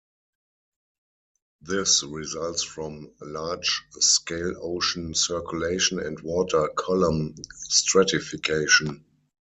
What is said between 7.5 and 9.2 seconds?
stratification.